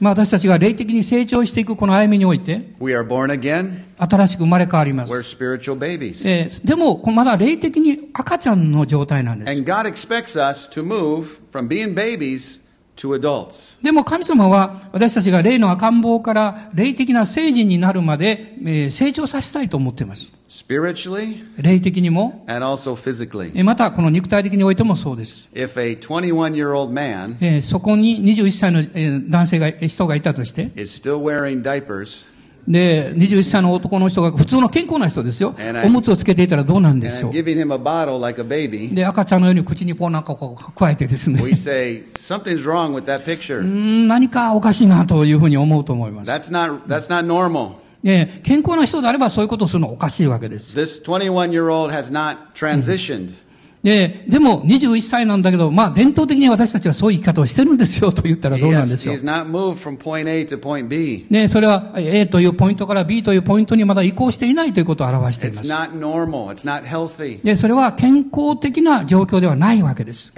[0.00, 2.74] まあ私たちが霊的に成長していくこの歩みにおいて.
[3.98, 5.12] 新しく生まれ変わります。
[6.28, 9.50] えーでもこまだ霊的に赤ちゃんの状態なんです。
[13.82, 20.32] でも神様は私たちが霊の赤ん坊から霊的な成人になるまで成長させたいと思っています。
[21.58, 22.44] 霊的にも
[23.54, 25.48] えまたこの肉体的においてもそうです。
[25.54, 25.74] If
[27.62, 28.82] そこに21歳の
[29.30, 30.72] 男性が人がいたとして。
[32.68, 35.54] で、21歳の男の人が普通の健康な人ですよ。
[35.84, 37.32] おむつをつけていたらどうなんでしょう。
[38.94, 41.40] で、赤ちゃんのように口にこうなんかこう、くわえてですね。
[44.08, 46.26] 何かおかしいなというふうに思うと思います。
[48.44, 50.76] 健康な人であればそういうことをするのはおかしいわけです。
[53.82, 59.16] で、でも21歳なんだけど、まあ伝統的に私たちはそういう生き方をしてるんですよと言ったらどうなんでしょう.
[61.30, 65.68] で、それは A というポイントから B というポイントにまだ移行していないということを表しています。
[67.44, 70.32] で、それは健康的な状況ではないわけです。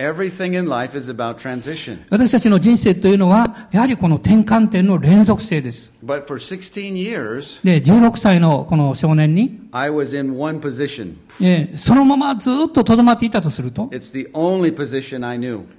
[2.10, 5.92] 私たちの人生というのは、やはりこの転換点の連続性です。
[6.04, 9.60] But for 16 years, で、16歳のこの少年に、
[11.76, 13.88] そのままずっと留まっていいたとすると、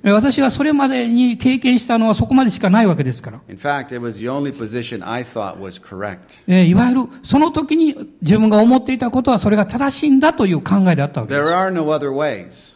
[0.04, 3.42] 私はそれまでに経験したのはそこまでしかないわけですから。
[6.48, 11.48] いわゆる、その時に自分が思っていたことはそれが正しいんだという考えであったわけです。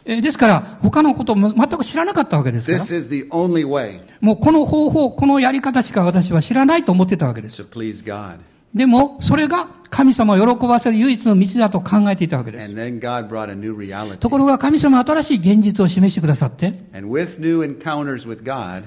[0.04, 2.78] ですから、他のことも全く知らなかったわけですから。
[4.20, 7.64] もうこの方法、このやり方しか私は知らないと思ってたわけです。
[8.74, 12.74] でも、それが神様を喜ばせる唯一の道だと考えていたわけです。
[14.18, 16.74] ところが神様は新しい現実を示してくださって、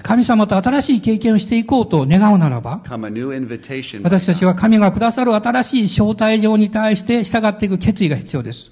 [0.02, 2.82] 神様と新しい経験をしていこうと願うならば.
[4.04, 8.70] 私たちは神がくださる新しい招待状に対して従っていく決意が必要です。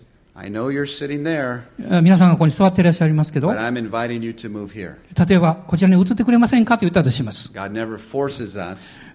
[2.00, 7.50] 皆さんがここに座っていらっしゃいますけど、例えばこちらに移ってくれませんかと言ったとします。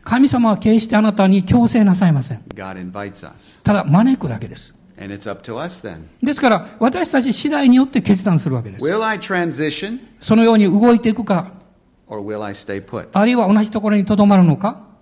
[0.04, 2.44] 神様は決してあなたに強制なさいません。
[3.64, 4.76] ただ招くだけです。
[6.22, 8.86] ですから私たち次第によって決断するわけです。
[10.20, 11.54] そのように動いていくか、
[13.14, 14.93] あるいは同じところにとどまるのか。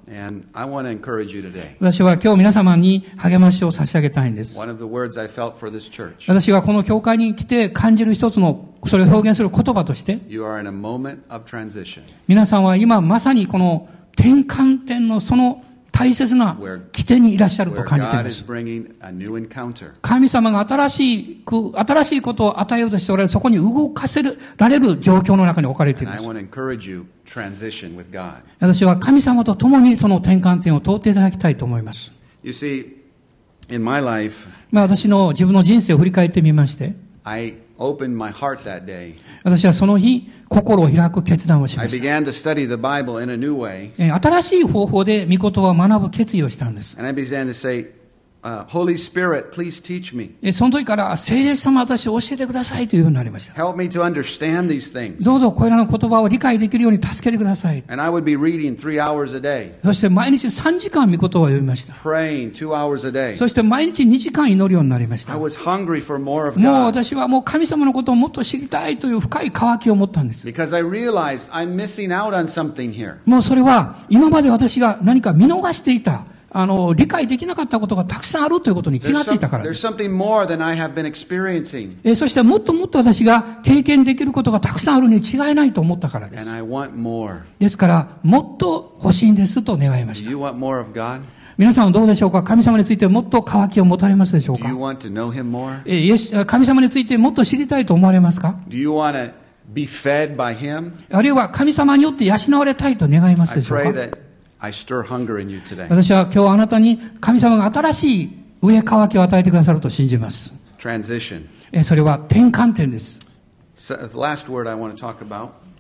[1.80, 4.60] 私は今日皆様に励ましを差し上げたいんです。
[4.60, 10.20] 私がこの教会に来て感じる一つの、それを表現する言葉として、
[12.28, 16.58] 皆さんは今まさにこの転換点のその大切な
[16.92, 18.46] 起点にいらっしゃると感じています。
[20.02, 26.24] 神様が新しく、新しいことを与えようとしておられる、そこに動かせるられる状況の中に置かれています。
[28.60, 32.12] 私は神様と共にその転換点を通っていただきたいと思います。
[34.72, 36.96] 私の自分の人生を振り返ってみまして、
[39.44, 41.98] 私はその日、心を開く決断をしました。
[43.98, 46.98] 新しい方法でみことは学ぶ決意をしたんです。
[48.44, 50.32] Uh, Holy Spirit, please teach me.
[50.42, 53.54] えーその時から、聖霊様私を教えてくださいというようになりました。
[53.54, 55.24] Help me to understand these things.
[55.24, 57.84] どうぞこれらの言葉を理解できるように助けてください。
[57.88, 61.94] And I would be reading three hours a day, そして毎日3時間御言葉を読みました。
[61.94, 63.38] praying two hours a day.
[63.38, 65.40] そして毎日2時間祈るようになりまし I た。
[65.40, 70.48] was hungry for more of もう God 私はもう神様のことをもっと知りたいという深い渇きを持ったんです。
[70.48, 73.18] because I realized I'm missing out on something here.
[73.26, 79.82] もうそれは今まで私が何か見逃していた、あの、理解できなかったことがたくさんあるということに気がついたからです。
[82.04, 86.46] えーそしてもっともっと私が経験できることがたくさんあるに違いないと思ったからです。
[87.60, 90.30] ですから、もっと欲しいんですと願いました。
[91.58, 92.44] 皆さんはどうでしょうか？
[92.44, 94.70] 神様についてもっと渇きを持たれますでしょうか？
[96.48, 98.56] 神様についてもっと知りたいと思われますか?
[101.12, 103.78] あるいは神様によって養われたいと願いますでしょう
[104.10, 104.18] か？
[104.62, 110.54] 私は今日あなたに神様が新しい上渇きを与えてくださると信じます。
[110.78, 111.42] Transition.
[111.72, 113.20] えーそれは転換点です。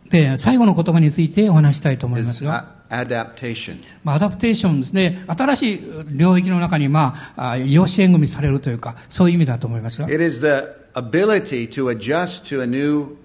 [0.09, 3.77] で、最後の言葉についてお話したいと思いますが、a- adaptation.
[4.03, 13.15] まあ、アダプテーションですね、新しい領域の中に、まあ、あ養子縁組されるというか、そういう意味だと思いますが、It is the ability to adjust to a new,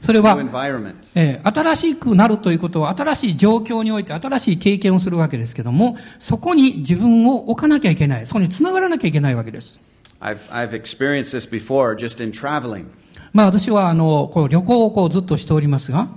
[0.00, 0.36] それは
[1.44, 8.26] 新しくなるということは新しい状況において新しい経験をするわけですけれどもそこに自分を置かなきゃいけない。
[8.26, 9.80] そこにつながらなきゃいけないわけです。
[13.32, 16.08] まあ私はあのこう旅行をこうずっとしておりますが。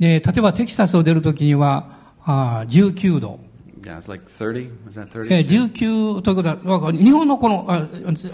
[0.00, 1.90] 例えばテキサスを出るときには
[2.24, 3.47] あ19度。
[6.22, 7.66] ということは日本のこの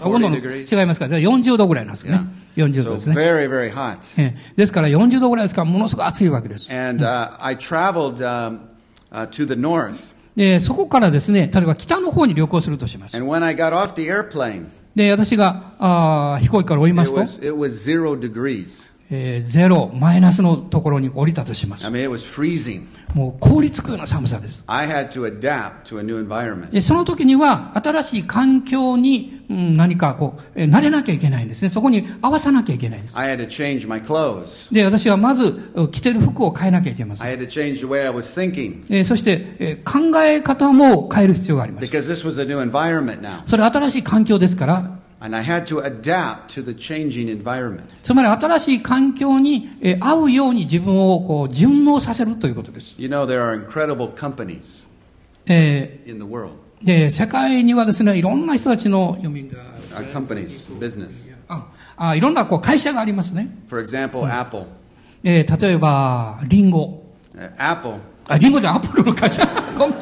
[0.03, 1.07] 温度の違いますか？
[1.07, 2.19] ら、40度ぐらいなんですね。
[2.57, 3.15] 40度ですね。
[4.17, 6.69] えですから40度ぐらいですから、ものすごく暑いわけです。
[10.35, 13.13] でそこからですね、例えば北の方に旅行するとします。
[14.95, 17.21] で私があ飛行機から降りますと。
[19.11, 21.91] えーゼロ、マイナスのところに降りたとします I。
[21.91, 22.87] mean, it was freezing.
[23.13, 24.63] もう凍りつくような寒さです。
[24.67, 26.71] I had to adapt to a new environment.
[26.71, 31.69] でその時には、新しい環境に、うん、何かこう、えー慣れなきゃいけないんですね。
[31.69, 33.17] そこに合わさなきゃいけないんです。
[33.17, 34.73] I had to change my clothes.
[34.73, 37.27] で、私はまず、う着てる服を変えなきゃいけません。
[37.27, 41.87] I had to change the way I was thinking えーそして、えー考え方も変える必要があります。
[41.87, 43.43] because this was a new environment now.
[43.45, 44.99] それは新しい環境ですから、
[48.03, 52.95] つまり新しい環境に合うように自分をこう順応させるということです。
[56.83, 59.57] で世界にはですね、いろんな人たちの読みが。
[61.97, 63.49] あいろんなこう会社がありますね。
[65.23, 67.03] え、例えば、リンゴ。
[68.27, 69.47] あ、リンゴじゃん、アップルの会社。
[69.77, 69.97] ごめん。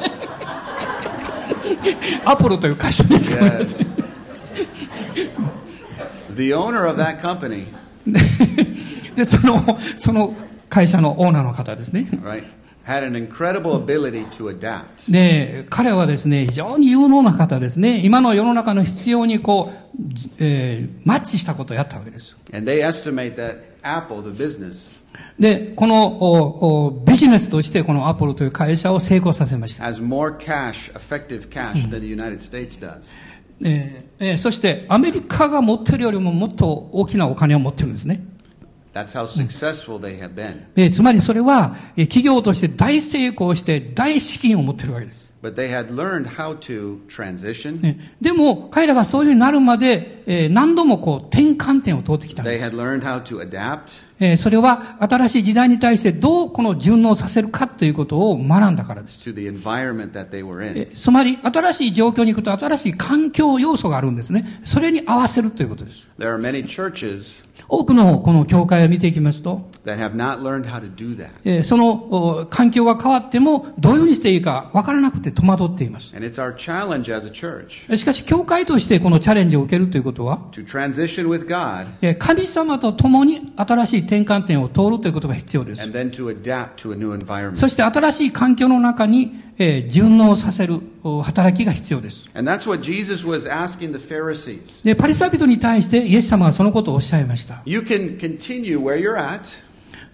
[2.24, 3.32] アップルという会社です。
[3.32, 3.93] Yes.
[6.36, 7.66] The owner of that company,
[9.14, 10.34] で、その、その
[10.68, 12.08] 会社のオーナーの方ですね。
[12.22, 12.44] right,
[12.84, 15.10] had an incredible ability to adapt.
[15.10, 18.00] で、彼はですね、非常に有能な方ですね。
[18.04, 19.98] 今の世の中の必要にこう、
[20.40, 22.36] えーマッチしたことをやったわけです。
[22.52, 25.04] And they estimate that Apple, the business,
[25.38, 29.84] で、このおおビジネスとしてこのアポロという会社を成功させました。
[29.84, 33.10] has more cash, effective cash, than the United States does.
[33.62, 38.24] えーえーそしてアメリカが持ってるよりももっと大きなお金を持ってるんですね。
[38.92, 40.62] That's how successful they have been.
[40.76, 45.32] えーつまりそれは、えー企業として大成功して大資金を持ってるわけです。
[45.44, 47.82] But they had learned how to transition.
[47.82, 52.64] ねでも彼らがそういうふうになるまで、えー何度もこう転換点を通ってきたん They です。
[52.64, 54.02] had learned how to adapt.
[54.20, 59.28] えーそれは新しい時代に対してどうこの順応させるかということを学んだからです。
[59.28, 60.74] to the environment that they were え in.
[60.92, 64.60] ーつまり新しい状況に行くと新しい環境要素があるんですね。
[64.64, 66.08] それに合わせるということです。
[66.18, 71.28] There are many churches 多くのこの教会を見ていきますと、that have not learned how to do that.
[71.44, 76.14] えーそのお環境が変わってもどういうふうにしていいかわからなくて戸惑っています。
[77.94, 80.40] しかし、教会としてこのチャレンジを受けるということは、
[82.18, 85.82] 神様と共に新しい転換点を通るということが必要です。
[87.56, 90.80] そして、新しい環境の中に、え、順応させる
[91.22, 92.28] 働きが必要です。
[94.82, 97.62] で、パリサビトに対して、イエス様はそのことをおっしゃいました。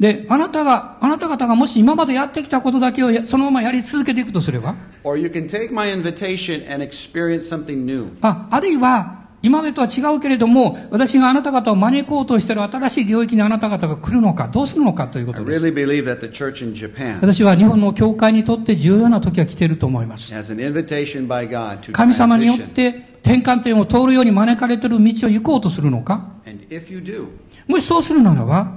[0.01, 4.75] で、あなたが、あなた方がもし今までやってきたことだけをやそのままやり続けていくとすれば？
[8.23, 15.67] あ、あるいは、今までとは違うけれども、私があなた方を招こうとしている新しい領域にあなた方が来るのか、どうするのかということです。
[15.67, 15.75] really
[17.21, 20.33] 私は日本の教会にとって重要な時が来ていると思います。
[21.93, 26.29] 神様によっ.て転換点を通るように招かれている道を行こうとするのか、
[27.69, 28.77] もしそうするならば、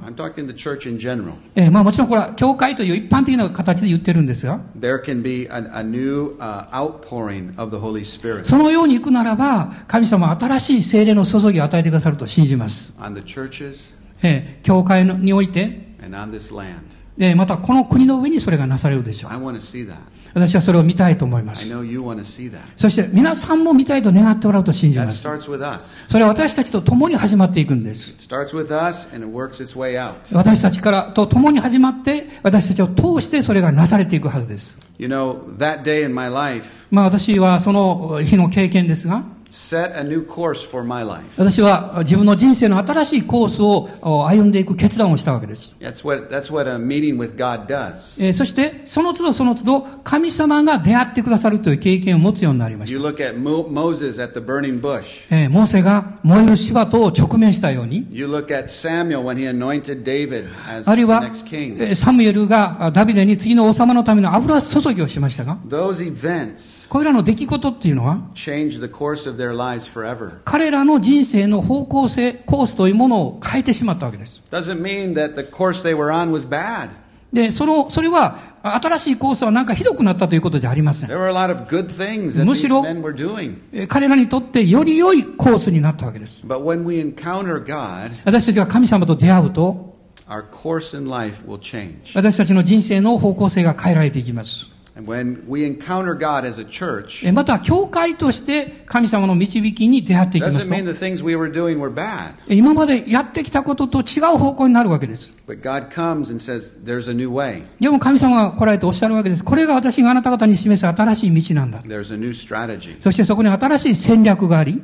[1.56, 4.82] えーまあもちろんこれは教会という一般的な形で言ってるんですが、uh,
[8.44, 12.94] そのように行くならば、神様は新しい精霊の注ぎを与えてくださると信じます。
[14.22, 16.40] えー教会のにおいて、land.
[17.18, 19.32] でまたこの国の上にそれがなされるでしょう。
[20.34, 21.70] 私はそれを見たいと思います。
[22.78, 25.22] そして皆さんも見たいと願っておられると信じます。
[25.22, 28.16] それは私たちと共に始まっていくんです。
[30.32, 34.80] 私たちからと共に始まって、私たちを通してそれがなされていくはずです。
[36.92, 39.24] まあ私はその日の経験ですが、
[39.54, 41.22] set a new course for my life.
[41.38, 45.76] 私は自分の人生の新しいコースをお歩んでいく決断をしたわけです。
[45.80, 48.24] That's what, that's what a meeting with God does.
[48.24, 53.10] えーそして、その都度その都度、神様が出会ってくださるという経験を持つようになりまし You た。
[53.10, 55.28] look at Mo- Moses at the burning bush.
[55.30, 61.22] えーモーセが燃える芝と直面したように、You look at Samuel when he anointed David as あるいは
[61.96, 69.43] サムエルがあダビデに次の王様のための油注ぎをしましたが、Those events これらの出来事っていうのは、changed the course of.
[70.46, 74.42] 彼らの人生の方向性、コースというものを変えてしまったわけです。
[77.34, 81.10] で、その、それは、新しいコースはなんかひどくなったということじゃありません。
[82.46, 82.84] むしろ、
[83.90, 86.44] 彼らにとってより良いコースになったわけです。
[88.24, 89.94] 私たちが神様と出会うと、
[92.16, 94.68] 私たちの人生の方向性が変えられていきます。
[97.26, 100.60] えまた教会として神様の導きに出会っていきます
[102.48, 105.34] 今までやってきたことと違う方向になるわけです。
[107.80, 109.44] でも神様が来られておっしゃるわけです。
[109.44, 111.82] これが私があなた方に示す新しい道なんだ。
[113.00, 114.80] そしてそこに新しい戦略があり、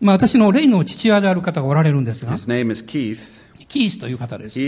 [0.00, 2.32] まあ、私の例の父親である方がおられるんですが。
[3.68, 4.58] キースという方です。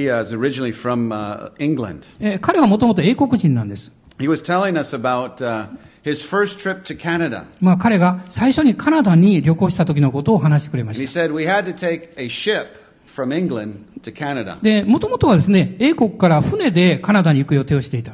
[2.41, 3.93] 彼はもともと英国人なんです。
[7.61, 11.01] まあ彼が最初にカナダに旅行した時のことを話してくれました。
[14.63, 18.13] で、もともとはですね、英国から船でカナダに行く予定をしていた。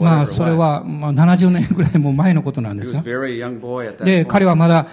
[0.00, 3.02] まあそれはまあ70年ぐらいも前のことなんですが。
[4.04, 4.86] で、彼はまだ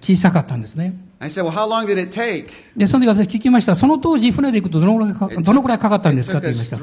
[0.00, 0.94] 小さかったんですね。
[1.28, 2.48] said, how long did it take?
[2.76, 3.74] で、その時私聞きました。
[3.76, 6.38] その当時、船で行くとどのぐらいか,どのくらいかかったんですか？
[6.38, 6.76] って言いました。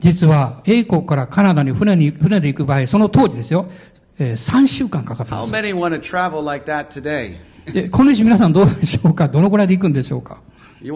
[0.00, 3.70] 実は、英国からカナダに船,に船で行く場合、その当時ですよ、
[4.18, 5.52] えー、3週間かかったんです。
[7.90, 9.28] この日皆さんどうでしょうか？
[9.28, 10.38] どのくらいで行くんでしょうか
[10.80, 10.92] ？You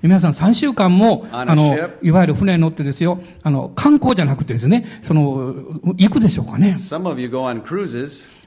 [0.00, 3.20] 皆さん、3週間もあのいわゆる船に乗ってですよ。
[3.42, 5.00] あの観光じゃなくてですね。
[5.02, 5.54] その
[5.96, 6.76] 行くでしょうかね。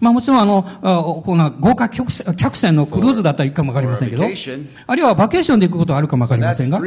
[0.01, 6.79] まあもちろんあの、あこの豪華客船のクルーズだったら行くかもわかりませんけどあるいはバケーションで行くことはあるかもわかりませんが.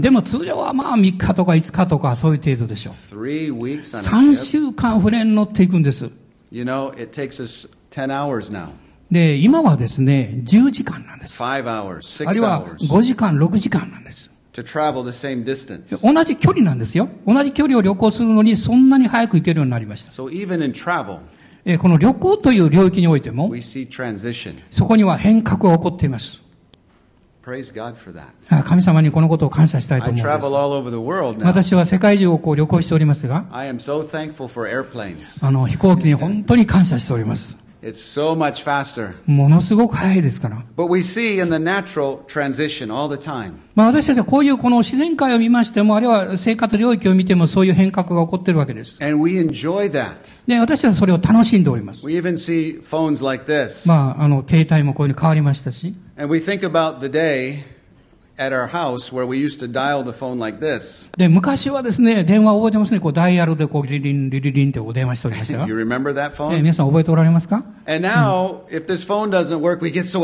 [0.00, 2.94] でも通常はまあ3日とか5日とかそういう程度でしょう。
[2.94, 4.36] Three weeks on a 3 ship.
[4.36, 6.08] 週間船に乗っていくんです。
[6.52, 8.68] You know, it takes us 10 hours now.
[9.10, 11.42] で、今はですね、10時間なんです。
[11.42, 14.30] あるいは hours 5時間、6時間なんです。
[16.02, 17.08] 同じ距離なんですよ。
[17.26, 20.12] 同じ距離を旅行するのにそんなに早く行けるようになりました。
[20.12, 20.30] So
[21.68, 23.48] えーこの旅行という領域においても.
[24.70, 26.40] そこには変革が起こっています。
[28.64, 30.46] 神様にこのことを感謝したいと思うんです.
[31.44, 33.44] 私は世界中をこう旅行しておりますが.
[35.42, 37.58] あの、飛行機に本当に感謝しております。
[37.86, 39.14] It's so much faster.
[39.26, 40.64] ものすごく早いですから。
[40.76, 43.52] But we see in the natural transition all the time.
[43.76, 48.98] まあ私たちはこういうこの自然界を見ましても、あるいは生活領域を見てもそういう変革が起こっているわけです。
[49.00, 50.16] And we enjoy that.
[50.48, 52.04] で、私たちはそれを楽しんでおります。
[52.04, 53.86] We even see phones like this.
[53.86, 57.75] まあ、あの、携帯もこういうふうに変わりましたし、And we think about the day
[61.16, 65.66] で昔はですね、電話を覚えてますね、こうダイヤルでこうリリン、リリリンってお電話しておりましたよ。
[66.58, 70.20] 皆さん覚えておられますか？Now,、うん work, so、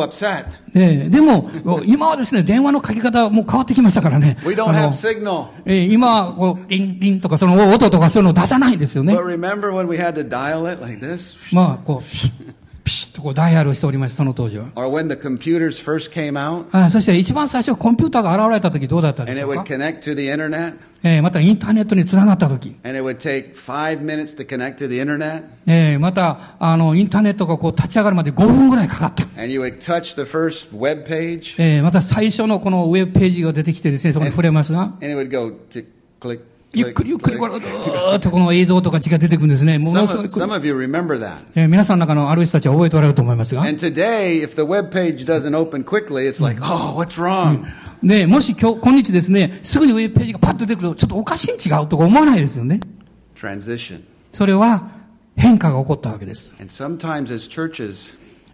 [0.75, 1.51] で,でも、
[1.87, 4.37] 今はですね、電話のかけ方もう変わってきましたからね。
[4.47, 5.47] We don't have signal.
[5.65, 9.15] 今はこう、リンリンとかその音とかそういうのを出さないですよね。
[11.53, 12.53] まあ、こう、
[12.85, 14.67] ピシとこうダイヤルしておりましたその当時は。
[14.75, 20.75] Or when the computers first came out, ああそして一番最初コンピューターが現れた時どうだったでしょうか？and it would connect to the internet,
[21.05, 22.77] えまたインターネットにつながった時。
[25.67, 29.25] えまたあのインターネットがこう立ち上がるまで5分ぐらいかかった。
[29.41, 34.83] And you would touch the first web page, えまた最初のこのウェブページが出てきてですねそこに触れますが。
[34.83, 35.57] and it would go
[36.21, 36.41] click
[36.75, 37.49] ゆっくりゆっくりこ、
[38.39, 39.79] の映像とか血が出てくるんですね。
[39.79, 40.29] ものすごい。
[41.55, 43.63] 皆さんの中のある人たちは覚えておられると思いますが。
[48.27, 52.81] もし今日、今日ですね、すぐにウェブページがパッと出てくると、ちょっとおかしいん違うとか思わないですよね。
[54.33, 54.89] それは
[55.37, 56.55] 変化が起こったわけです。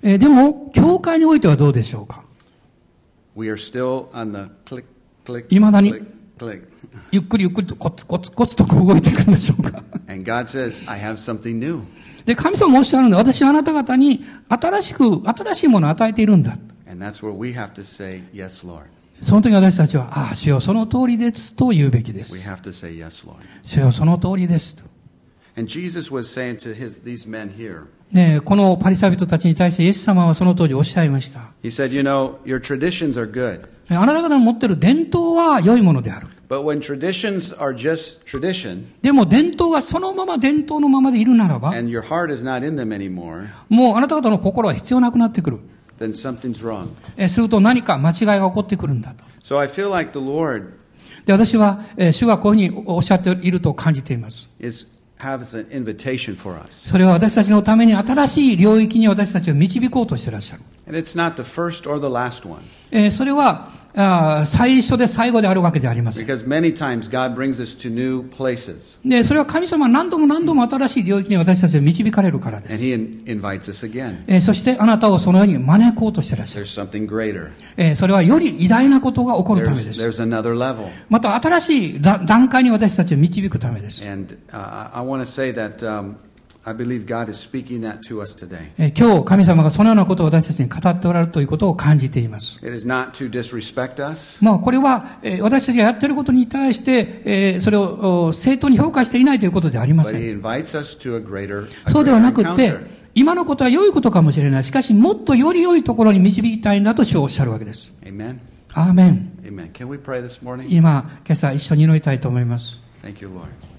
[0.03, 2.23] えでも、教会においてはどうでしょうか。
[5.49, 5.95] いまだに。
[7.11, 11.82] ゆっくりゆっくりとコツコツコツと動いていくんでしょうか And God says, I have something new.
[12.24, 16.59] で、神様もおっしゃるんで、私はあなた方に新しく、新しいものを与えているんだ。
[16.86, 18.66] Say, Yes.
[19.22, 22.39] その時私たちは、ああ、主よ、その通りですと言うべきです。
[22.39, 22.49] say,
[22.99, 23.26] Yes.
[23.62, 24.82] 主よ、その通りですと。
[28.12, 31.53] ね、このパリサイ人たちに対してイエス様はその当時おっしゃいました。
[31.62, 33.66] He said, You know, your traditions are good.
[33.91, 36.26] あなた方の持っている伝統は良いものである。
[39.03, 41.70] でも伝統がそのまま伝統のままでいるならば、
[43.68, 45.59] もうあなた方の心は必要なくなってくる。
[47.16, 49.24] ええすると何か間違いが起こってくるんだと。
[51.26, 54.49] で私は、えー、主がこういうふうにおっしゃっていると感じています。
[56.89, 60.62] それは私たちのために新しい領域に私たちを導こうとしていらっしゃる。
[63.11, 66.20] それは最初で最後であるわけであります。
[69.05, 72.76] でそれは神様何度も何度も新しい領域に私たちを導かれるからです。
[74.41, 76.47] そしてあなたをそのように招こうとしていらっ。
[77.97, 80.01] それはより偉大なことが起こるためです。
[80.01, 80.22] There's, there's
[81.09, 84.05] また新しい段階に私たちを導くためです。
[86.69, 88.71] I believe God is speaking that to us today.
[88.77, 92.59] えー今日神様がそのようなことを私たちに語っておられるということを感じています。
[92.62, 100.21] It is not to disrespect us, まあこれは、えー私たちがやっていることに対して、えーそれをお正当に評価していないということではありません。
[100.21, 102.75] He invites us to a greater, a そうではなくって
[103.14, 104.64] 今のことは良いことかもしれない。
[104.64, 107.93] しかし、もっとより良いところに導きたいんだと主はおっしゃるわけです。
[108.05, 108.39] Amen.
[108.75, 109.33] アーメン。
[109.43, 109.73] Amen.
[109.73, 110.66] Can we pray this morning?
[110.69, 112.79] 今、今朝一緒に祈りたいと思います。
[113.03, 113.78] Thank you, Lord.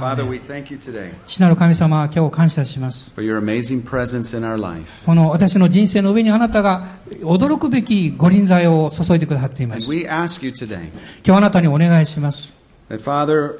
[0.00, 3.12] Father, ン we thank you today 父なる神様、今日感謝します。
[3.14, 5.04] for your amazing presence in our life.
[5.04, 6.86] この私の人生の上にあなたが
[7.22, 9.90] 驚くべきご臨在を注いでくださっていま And す。
[9.90, 10.88] we ask you today
[11.24, 12.52] 今日あなたにお願いします。
[12.90, 13.58] that, Father,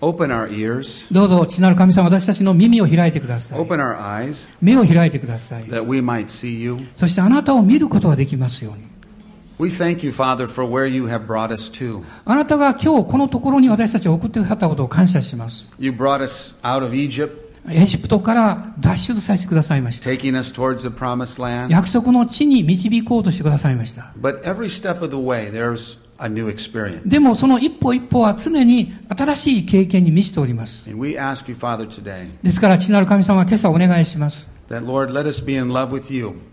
[0.00, 3.58] open our ears, どうぞ、父なる神様、私たちの耳を開いてください。
[3.58, 5.64] open our eyes, 目を開いてください。
[5.64, 6.78] that we might see you.
[6.96, 8.89] そしてあなたを見ることができますように。
[9.60, 12.02] We thank you, Father, for where you have brought us to.
[12.24, 15.70] あなたが今日このところに私たちを送ってくださったことを感謝します。
[15.78, 17.32] You brought us out of Egypt.
[17.68, 20.08] エジプトから脱出させてくださいました。
[20.08, 21.70] taking us towards the promised land.
[21.70, 24.14] 約束の地に導こうとしてくださいました。
[24.18, 27.06] But every step of the way, there's a new experience.
[27.06, 30.88] でもその一歩一歩は常に新しい経験に満ちております。
[30.88, 34.48] And we ask you, Father, today, ですから、父なる神様は今朝お願いします。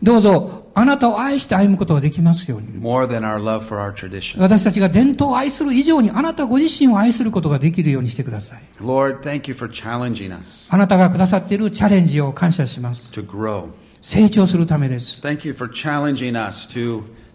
[0.01, 2.80] どうぞあなたを愛して歩むことができますように。
[4.39, 8.63] 私たちが伝統を愛する以上にあなたご自身を愛することができるようにしてください。
[10.72, 13.11] あなたがくださっているチャレンジを感謝します。
[13.13, 13.24] To
[14.01, 15.22] 成長するためです。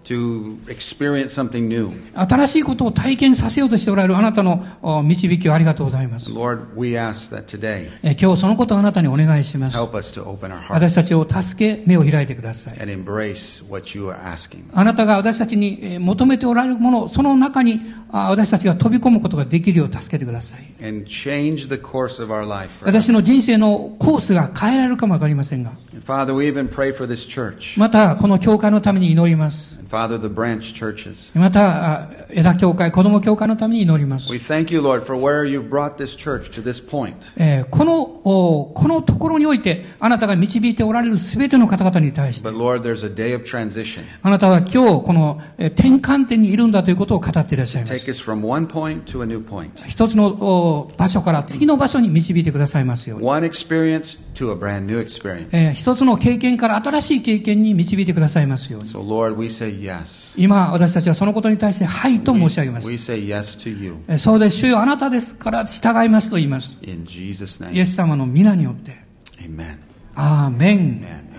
[0.04, 1.90] To experience something new.
[2.14, 6.32] 新しいことを体験させようとしておられるあなたのお導きをありがとうございます。
[6.32, 9.76] Lord, we ask that today, え今日そのことをあなたにお願いします。
[9.76, 12.80] help us to open our 私 hearts たちを助け、目を開いてください。
[12.80, 14.64] and embrace what you are asking.
[14.72, 17.80] あなたが私たちにえー求めておられるもの、その中に
[18.10, 20.84] あ私たちが飛び込むことができるよう助けてください。
[20.86, 22.70] and change the course of our life.
[22.84, 27.78] 私の人生のコースが変えられるかもわかりませんが、Father, we even pray for this church.
[27.78, 29.78] またこの教会のために祈ります。
[29.92, 31.38] Father, the branch churches.
[31.38, 34.32] またあ枝教会、子供教会のために祈ります。
[34.32, 37.30] We thank you, Lord, for where you've brought this church to this point.
[37.36, 44.04] えーこの、おこのところにおいて、あなたが導いておられるすべての方々に対して、But Lord, there's a day of transition.
[44.22, 48.10] あなたは今日、このえー転換点にいるんだということを語っていらっしゃいます Take。
[48.10, 49.70] us from one point to a new point.
[49.86, 53.26] 一つのお場所から次の場所に導いてくださいますように。
[53.26, 55.50] One experience to a brand new experience.
[55.82, 58.88] えー一つの経験から新しい経験に導いてくださいますように。
[58.88, 60.40] So, Lord, we say yes.
[60.40, 62.88] 今、私たちはそのことに対して、はいと申し上げます。
[62.88, 63.96] We say yes to you.
[64.08, 66.76] えーそうです、主よあなたですから従いますと言います。
[66.82, 67.80] In Jesus' イ name.
[67.80, 68.96] エス様の皆によって。
[69.40, 69.76] Amen.
[70.14, 71.02] アーメン。
[71.02, 71.31] Amen.